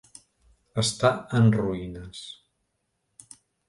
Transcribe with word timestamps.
Està 0.85 1.13
en 1.41 1.53
ruïnes. 1.59 2.27